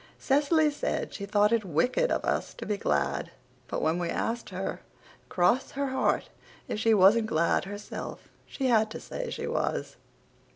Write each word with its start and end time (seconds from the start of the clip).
Cecily 0.17 0.71
said 0.71 1.13
she 1.13 1.27
thought 1.27 1.51
it 1.51 1.63
wicked 1.63 2.09
of 2.11 2.25
us 2.25 2.55
to 2.55 2.65
be 2.65 2.75
glad. 2.75 3.29
But 3.67 3.83
when 3.83 3.99
we 3.99 4.09
asked 4.09 4.49
her 4.49 4.81
"cross 5.29 5.69
her 5.73 5.89
heart" 5.89 6.27
if 6.67 6.79
she 6.79 6.95
wasn't 6.95 7.27
glad 7.27 7.65
herself 7.65 8.27
she 8.47 8.65
had 8.65 8.89
to 8.89 8.99
say 8.99 9.29
she 9.29 9.45
was. 9.45 9.97